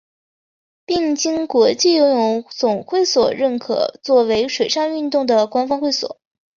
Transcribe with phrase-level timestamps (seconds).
[0.83, 6.17] 并经国际游泳总会所认可作为水上运动的官方会馆。